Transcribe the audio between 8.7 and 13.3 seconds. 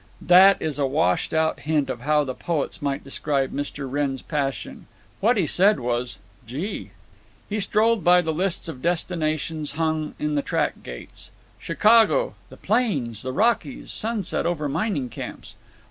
destinations hung on the track gates. Chicago (the plains!